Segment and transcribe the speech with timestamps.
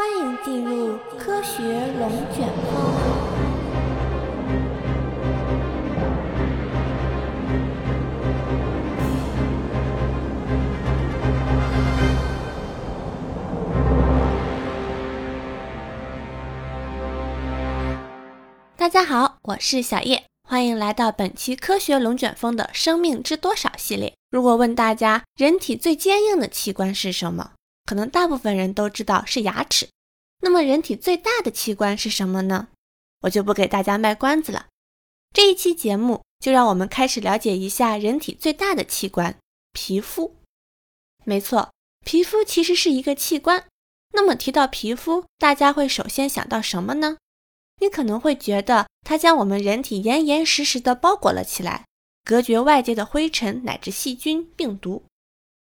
[0.00, 1.60] 欢迎进入科学
[1.98, 2.94] 龙卷风。
[18.76, 24.14] 大家好，我是小叶，欢迎来到本期科学龙卷风的生命知多少系列。
[24.30, 27.50] 如果问大家，人体最坚硬的器官是什么？
[27.88, 29.88] 可能大部分人都知道是牙齿，
[30.42, 32.68] 那么人体最大的器官是什么呢？
[33.22, 34.66] 我就不给大家卖关子了。
[35.32, 39.38] 这一期节目就让我们开始了解一下人体最大的器官——
[39.72, 40.36] 皮肤。
[41.24, 41.70] 没错，
[42.04, 43.64] 皮肤其实是一个器官。
[44.12, 47.16] 那么提到皮肤，大家会首先想到什么呢？
[47.80, 51.86] 你可能会觉得它将我们人体严严实实地包裹了起来，
[52.22, 55.04] 隔绝外界的灰尘乃至细菌、病毒。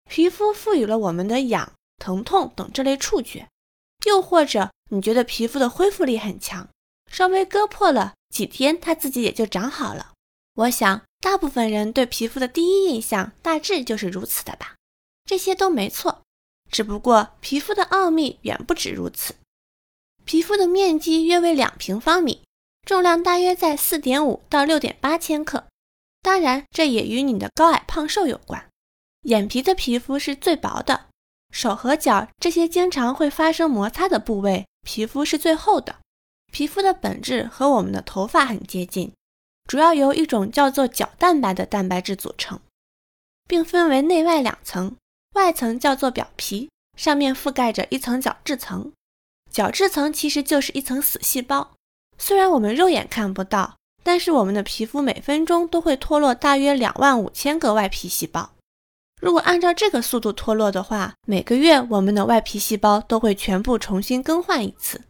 [0.09, 1.75] 皮肤赋予了我们的氧。
[1.99, 3.49] 疼痛等这类触觉，
[4.07, 6.69] 又或者你觉得皮肤的恢复力很强，
[7.11, 10.13] 稍微割破了几天，它自己也就长好了。
[10.55, 14.75] 我想，大部分人对皮肤的第一印象大致就是如此的吧。
[15.25, 16.23] 这些都没错，
[16.71, 19.35] 只不过皮肤的奥秘远不止如此。
[20.25, 22.43] 皮肤的面积约为两平方米，
[22.87, 25.67] 重量大约在四点五到六点八千克。
[26.23, 28.69] 当然，这也与你的高矮胖瘦有关。
[29.23, 31.08] 眼皮的皮肤是最薄的。
[31.51, 35.97] 手和脚这些经常会发生摩擦的部位，皮肤是最厚的。
[36.53, 39.13] 皮肤的本质和我们的头发很接近，
[39.67, 42.61] 主要由一种叫做角蛋白的蛋白质组成，
[43.47, 44.97] 并分为内外两层。
[45.35, 48.91] 外层叫做表皮，上面覆盖着一层角质层。
[49.51, 51.73] 角质层其实就是一层死细胞。
[52.17, 58.51] 虽然我们肉眼看不到，但是我们的皮肤每分钟都会脱落大约两万五千个外皮细胞。
[59.21, 65.03] 如果按照这个速度脱落的话，每个月我们的外皮细胞都会全部重新更换一次。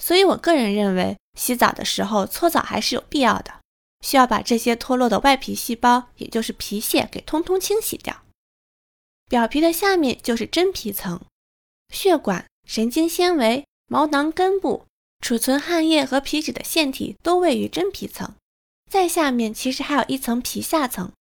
[0.00, 3.60] 所以我个人认为，洗澡的时候搓澡还是有必要的，
[4.00, 8.22] 需要把这些脱落的外皮细胞，也就是皮屑给通通清洗掉。
[9.28, 11.20] 表皮的下面就是真皮层，
[11.92, 14.86] 血管、神经纤维、毛囊根部、
[15.20, 18.34] 储存汗液和皮脂的腺体都位于真皮层。
[18.90, 21.12] 再下面其实还有一层皮下层。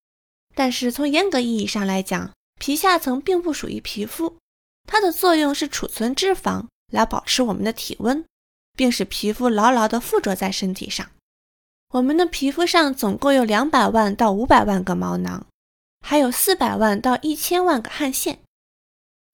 [0.57, 4.39] 但是从严格意义上来讲，皮下层并不属于皮肤，
[4.89, 8.25] 它的作用是储存脂肪来保持我们的体温，
[8.75, 11.11] 并使皮肤牢牢地附着在身体上。
[11.91, 15.47] 我们的皮肤上总共有两百万到五百万个毛囊，
[16.01, 18.41] 还有四百万到一千万个汗腺。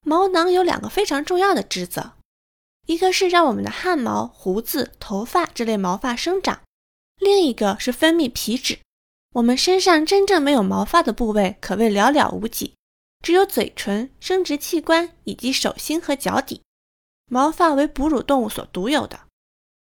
[0.05, 2.11] 毛囊有两个非常重要的职责，
[2.85, 6.59] 一个是让我们的汗毛、胡子、头发这类毛发生长，
[7.17, 8.79] 另一个是分泌皮脂。
[9.33, 12.75] 我们身上真正没有毛发的部位可谓寥寥无几，
[13.21, 16.61] 只有嘴唇、生殖器官以及手心和脚底。
[17.31, 19.21] 毛发为哺乳动物所独有的，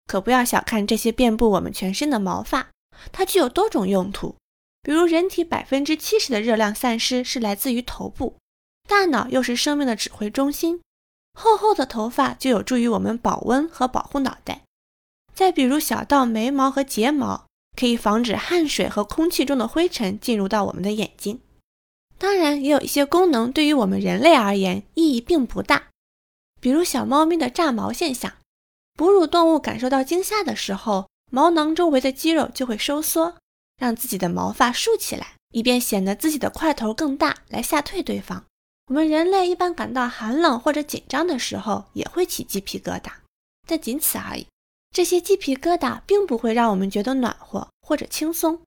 [0.06, 2.70] 可不要小看这些遍布我们全身的毛发，
[3.12, 4.34] 它具有多种用途。
[4.82, 8.38] 比如，人体百分之七十的热量散失是来自于头部，
[8.88, 10.80] 大脑又是生命的指挥中心，
[11.34, 14.62] 厚厚的头发就有助于我们保温和保护脑袋。
[15.32, 17.47] 再比如，小到眉毛和睫毛。
[17.78, 21.40] 可以防止汗水和空气中的灰尘进入到我们的眼睛。
[22.18, 25.90] 当然，也有一些功能对于我们人类而言意义并不大，
[26.60, 28.32] 比如小猫咪的炸毛现象。
[28.94, 33.36] 哺乳动物感受到惊吓的时候，毛囊周围的肌肉就会收缩，
[33.76, 38.44] 让自己的毛发竖起来，以便显得自己的块头更大，来吓退对方。
[38.88, 43.12] 我们人类一般感到寒冷或者紧张的时候，也会起鸡皮疙瘩，
[43.68, 44.48] 但仅此而已。
[44.90, 48.62] 这些鸡皮疙瘩并不会让我们觉得暖和或者轻松。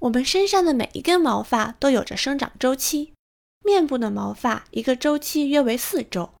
[0.00, 3.12] 我们身上的每一根毛发都有着生长周期，
[3.64, 6.32] 面部的毛发一个周期约为四周，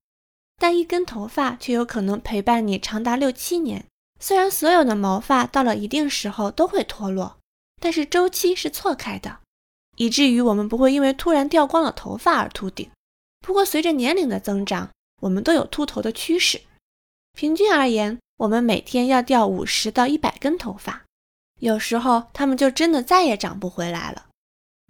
[0.56, 3.84] 但一根头发却有可能陪伴你长达六七年。
[4.18, 7.38] 虽然所有的毛发到了一定时候都会脱落，
[7.80, 9.40] 但是周期是错开的，
[9.96, 12.88] 以至于我们不会因为突然掉光了头发而秃顶。
[13.40, 14.90] 不过随着年龄的增长，
[15.20, 16.62] 我们都有秃头的趋势。
[17.32, 18.18] 平均而言。
[18.42, 21.04] 我们每天要掉五十到一百根头发，
[21.60, 24.26] 有时候它们就真的再也长不回来了。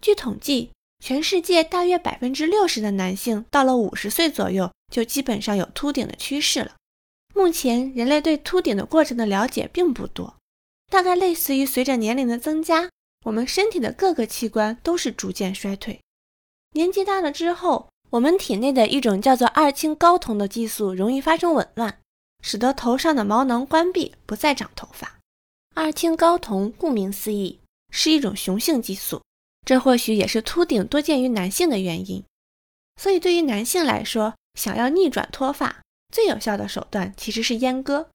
[0.01, 6.71] 据统计，全世界大约百分之六十的男性到了五十岁左右就基本上有秃顶的趋势了。
[7.35, 10.35] 目前，人类对秃顶的过程的了解并不多，
[10.89, 12.89] 大概类似于随着年龄的增加，
[13.25, 15.99] 我们身体的各个器官都是逐渐衰退。
[16.71, 21.99] 年纪大了之后，我们体内的一种叫做二氢睾酮的激素容易发生紊乱。
[22.43, 25.17] 使得头上的毛囊关闭，不再长头发。
[25.73, 27.59] 二氢睾酮顾名思义
[27.89, 29.23] 是一种雄性激素，
[29.65, 32.23] 这或许也是秃顶多见于男性的原因。
[33.01, 35.81] 所以，对于男性来说，想要逆转脱发，
[36.11, 38.09] 最有效的手段其实是阉割。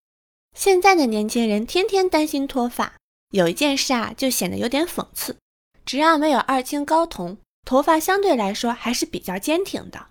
[0.57, 2.95] 现在的年轻人天天担心脱发，
[3.31, 5.37] 有一件事啊，就显得有点讽刺：
[5.85, 10.07] 只要没有二氢睾酮，头发相对来说还是比较坚挺的。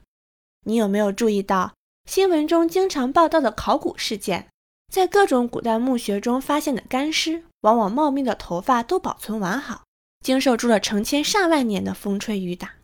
[0.65, 1.73] 你有没有注意到
[2.07, 4.47] 新闻中经常报道的考古事件？
[4.91, 9.83] 在各种古代墓穴中发现的干尸，往往茂密的头发都保存完好，
[10.23, 12.75] 经受住了成千上万年的风吹雨打。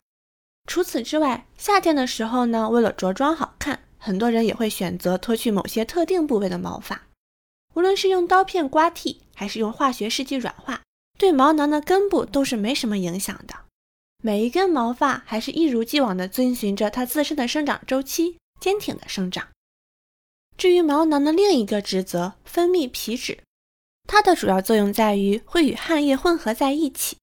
[0.68, 7.04] 除此之外，夏天的时候呢，为了着装好看，很多人也会选择脱去某些特定部位的毛发。
[7.76, 10.82] 无论是用刀片刮剃，还是用化学试剂软化，
[11.18, 13.56] 对毛囊的根部都是没什么影响的。
[14.22, 19.50] 每一根毛发还是一如既往地遵循着它自身的生长周期，坚挺的生长。
[20.56, 23.44] 至于毛囊的另一个职责，分泌皮脂，
[24.08, 27.18] 它的主要作用在于会与汗液混合在一起，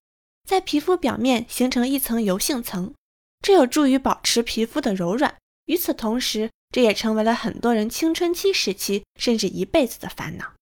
[0.46, 2.92] 在皮肤表面形成一层油性层，
[3.40, 5.34] 这有助于保持皮肤的柔软。
[5.64, 10.52] 与此同时，这也成为了很多人青春期时期甚至一辈子的烦恼。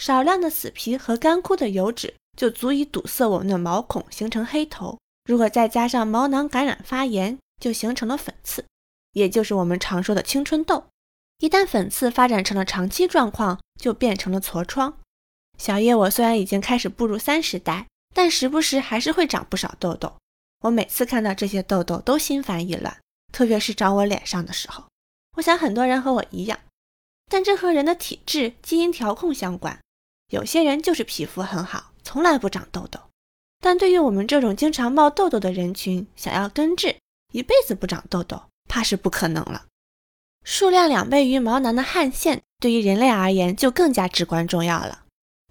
[0.00, 4.98] 少量的死皮和干枯的油脂就足以堵塞我们的毛孔，形成黑头。
[5.26, 8.64] 如果再加上毛囊感染发炎，就形成了粉刺，
[9.14, 10.84] 也就是我们常说的青春痘。
[11.38, 14.98] 一旦粉刺发展成了长期状况，就变成了痤疮。
[15.58, 20.14] 小叶，我虽然已经开始步入三十代，但时不时还是会长不少痘痘。
[20.60, 22.96] 我每次看到这些痘痘都心烦意乱，
[23.32, 24.84] 特别是长我脸上的时候。
[25.36, 26.58] 我想很多人和我一样，
[27.28, 29.78] 但这和人的体质、基因调控相关。
[30.30, 33.00] 有些人就是皮肤很好，从来不长痘痘。
[33.60, 36.96] 但对于我们这种经常冒痘痘的人群，想要根治，
[37.32, 39.66] 一辈子不长痘痘，怕是不可能了。
[40.42, 45.04] 数量两倍于毛囊的汗腺，对于人类而言就更加至关重要了。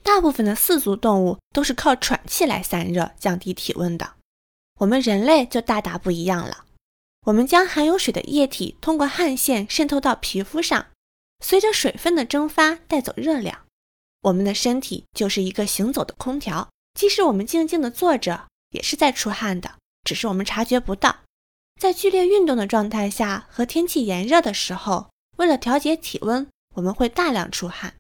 [0.04, 4.14] 大部分的四足动物都是靠喘气来散热、降低体温的，
[4.80, 6.66] 我们人类就大大不一样了。
[7.26, 10.88] 我们将含有水的液体通过汗腺渗透到皮肤上，
[11.40, 13.62] 随着水分的蒸发带走热量。
[14.24, 21.23] 我们的身体就是一个行走的空调，即使我们静静地坐着，也是在出汗的，只是我们察觉不到。
[21.84, 27.96] 在剧烈运动的状态下和天气炎热的时候，为了调节体温，我们会大量出汗。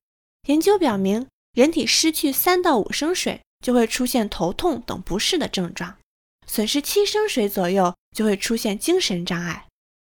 [0.47, 5.97] 研究表明，人体失去三到五升水就会出现头痛等不适的症状，
[6.47, 9.67] 损失七升水左右就会出现精神障碍。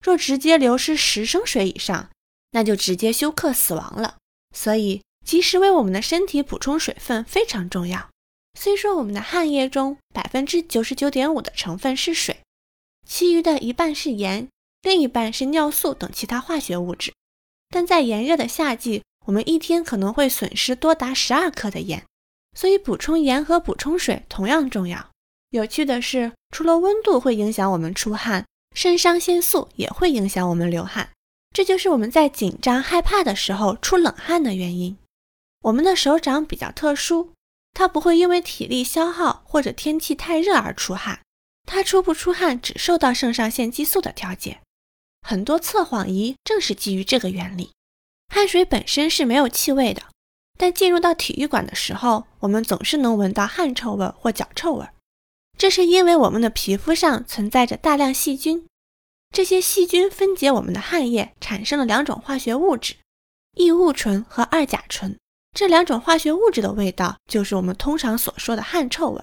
[0.04, 2.08] 若直接流失十升水以上，
[2.52, 4.18] 那就直接休克死亡了。
[4.54, 8.10] 所以，及时为我们的身体补充水分非常重要。
[8.56, 12.38] 虽说我们的汗液中百分之九十九点五的成分是水。
[13.08, 14.48] 其余的一半是盐，
[14.82, 17.12] 另一半是尿素等其他化学物质。
[17.70, 22.04] 但在炎热的夏季，我们一天可能会损失多达十二克的盐，
[22.54, 25.08] 所以补充盐和补充水同样重要。
[25.50, 28.44] 有趣的是，除了温度会影响我们出汗，
[28.74, 31.10] 肾上腺素也会影响我们流汗，
[31.52, 34.96] 这就是我们在紧张害怕的时候出冷汗的原因。
[35.62, 37.32] 我们的手掌比较特殊，
[37.72, 41.20] 它不会因为体力消耗或者天气太热而出汗。
[41.66, 44.60] 它出不出汗只受到肾上腺激素的调节，
[45.20, 47.72] 很多测谎仪正是基于这个原理。
[48.32, 50.02] 汗水本身是没有气味的，
[50.56, 54.86] 但进入到体育馆的时候，我们总是能闻到汗臭味或脚臭味，
[55.58, 58.66] 这是因为我们的皮肤上存在着大量细菌，
[59.34, 62.94] 这些细菌分解我们的汗液，产生了两种化学物质：
[63.56, 65.18] 异物醇和二甲醇。
[65.54, 69.22] 这两种化学物质的味道，就是我们通常所说的汗臭味。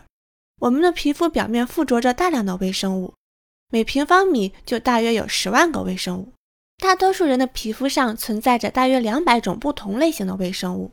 [0.64, 3.16] 我们的皮肤表面附着着大量的微生物，
[3.70, 6.32] 每平方米就大约有十万个微生物。
[6.78, 10.92] 大多数人的皮肤上存在着大约两百种不同类型的微生物，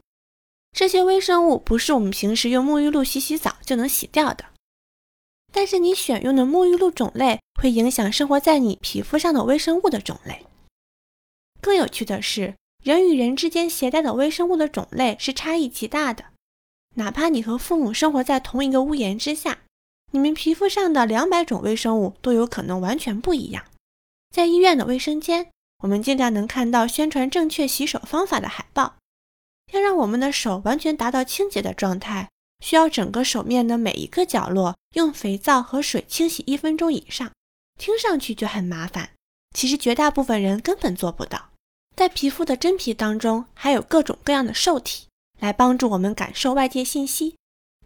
[0.73, 4.47] 这些微生物不是我们平时用沐浴露洗洗澡就能洗掉的。
[5.53, 10.45] 但是你选用的沐浴露种类会影响生活在你皮肤上的微生物的种类。
[11.61, 16.25] 更有趣的是，人与人之间携带的微生物的种类是差异极大的。
[16.97, 19.60] 哪怕你和父母生活在同一个屋檐之下，
[20.13, 23.65] 你们皮肤上的两百种微生物都有可能完全不一样。
[24.31, 25.51] 在医院的卫生间，
[25.83, 28.97] 我们尽量能看到宣传正确洗手方法的海报。
[29.73, 32.29] 要让我们的手完全达到清洁的状态，
[32.65, 37.31] 需要整个手面的每一个角落用肥皂和水清洗一分钟以上。
[37.79, 39.11] 听上去就很麻烦，
[39.55, 41.51] 其实绝大部分人根本做不到。
[41.97, 45.07] 在皮肤的真皮当中，还有各种各样的受体。
[45.39, 47.35] 来帮助我们感受外界信息，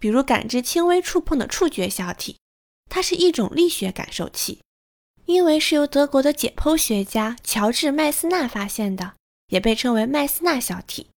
[0.05, 2.37] 比如感知轻微触碰的触觉小体，
[2.91, 4.61] 它是一种力学感受器，
[5.25, 9.15] 因为是由德国的解剖学家乔治麦斯纳发现的，
[9.47, 11.09] 也被称为麦斯纳小体。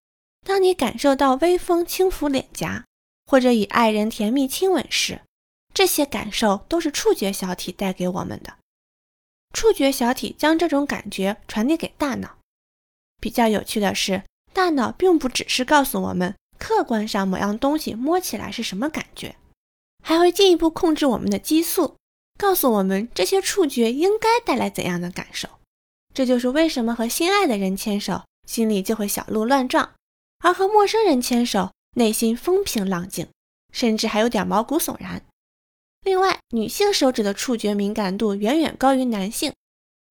[0.46, 2.86] 当你感受到微风轻抚脸颊，
[3.25, 5.20] 或者与爱人甜蜜亲吻时，
[5.74, 8.53] 这些感受都是触觉小体带给我们的。
[9.53, 12.38] 触觉小体将这种感觉传递给大脑，
[13.20, 19.36] 比较有趣的是，大脑并不只是告诉我们客观上某样东西摸起来是什么感觉，
[20.04, 21.96] 还会进一步控制我们的激素，
[22.38, 25.48] 告诉我们这些触觉应该带来怎样的感受。
[26.14, 29.94] 这就是为什么和心爱的人牵手，心里就会小鹿乱撞，
[30.40, 33.28] 而和陌生人牵手，内心风平浪静，
[33.72, 35.22] 甚至还有点毛骨悚然。
[36.02, 39.54] 另外，女性手指的触觉敏感度远远高于男性，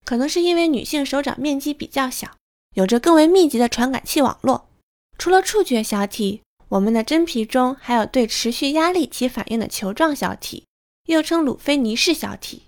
[0.04, 2.36] 可能是因为女性手掌面积比较小。
[2.74, 4.68] 有着更为密集的传感器网络。
[5.18, 10.64] 除了触觉小体，我们的真皮中还有对持续压力起反应的球状小体，
[11.06, 12.64] 又称鲁菲尼氏小体。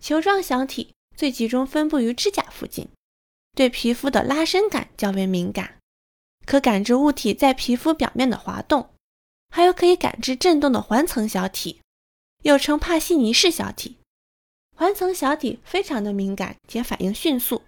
[0.00, 2.88] 球状小体最集中分布于指甲附近，
[3.54, 5.78] 对皮肤的拉伸感较为敏感，
[6.44, 8.90] 可感知物体在皮肤表面的滑动。
[9.50, 11.80] 还有可以感知振动的环层小体，
[12.42, 13.98] 又称帕西尼氏小体。
[14.74, 17.62] 环层小体非常的敏感且反应迅速。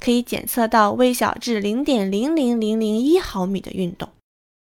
[0.00, 4.10] 可以检测到微小至零点零零零零一毫米的运动，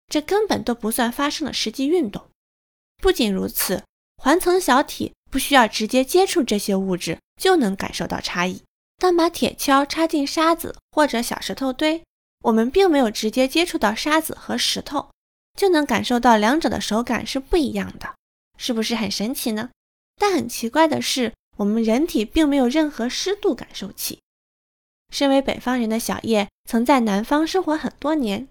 [0.07, 2.25] 这根本都不算发生了实际运动。
[2.97, 3.83] 不仅如此，
[4.17, 8.61] 环层小体不需要直接接触这些物质就能感受到差异。
[8.97, 12.03] 当把铁锹插进沙子或者小石头堆，
[12.43, 15.09] 我们并没有直接接触到沙子和石头，
[15.57, 18.15] 就能感受到两者的手感是不一样的，
[18.57, 19.71] 是不是很神奇呢？
[20.17, 24.19] 但很奇怪的是，我们人体并没有任何湿度感受器。
[25.13, 28.47] 身为北方人的小叶，曾在南方生活很多年。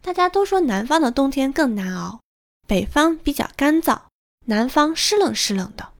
[0.00, 2.20] 大家都说南方的冬天更难熬，
[2.68, 4.02] 北方比较干燥，
[4.46, 5.92] 南方湿冷湿冷的。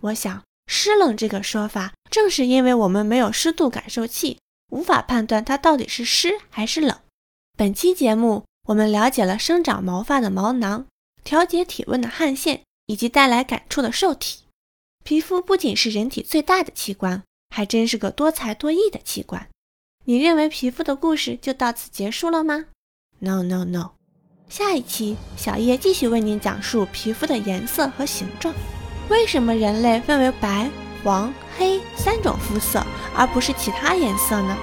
[0.00, 4.38] 我想，湿冷这个说法，正是因为我们没有湿度感受器，
[4.72, 6.98] 无法判断它到底是湿还是冷。
[7.54, 10.86] 本期节目，我们了解了生长毛发的毛囊、
[11.22, 14.44] 调节体温的汗腺以及带来感触的受体。
[15.04, 17.22] 皮肤不仅是人体最大的器官。
[17.50, 19.48] 还真是个多才多艺的器官。
[20.04, 22.66] 你认为皮肤的故事就到此结束了吗
[23.18, 23.90] ？No No No，
[24.48, 28.54] 下一期小叶继续为您讲述皮肤的颜色和形状。
[29.08, 30.70] 为什么人类分为白、
[31.02, 32.82] 黄、黑三种肤色，
[33.14, 34.56] 而不是其他颜色呢？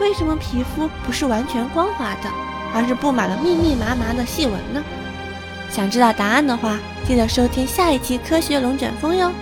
[0.00, 2.30] 为什么皮肤不是完全光滑的，
[2.74, 4.84] 而是布满了密密麻麻的细纹呢？
[5.70, 9.32] 想知道答案的话，记得收听下一期科学龙卷风哟。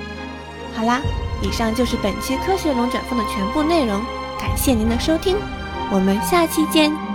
[0.74, 1.02] 好啦。
[1.42, 4.00] 以上就是本期科学龙卷风的全部内容，
[4.38, 5.36] 感谢您的收听，
[5.90, 7.11] 我们下期见。